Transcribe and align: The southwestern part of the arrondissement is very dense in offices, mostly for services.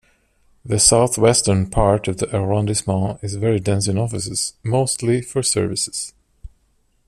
The 0.65 0.79
southwestern 0.79 1.69
part 1.69 2.07
of 2.07 2.17
the 2.17 2.25
arrondissement 2.35 3.19
is 3.23 3.35
very 3.35 3.59
dense 3.59 3.87
in 3.87 3.99
offices, 3.99 4.53
mostly 4.63 5.21
for 5.21 5.43
services. 5.43 6.15